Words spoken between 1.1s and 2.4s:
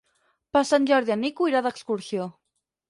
en Nico irà d'excursió.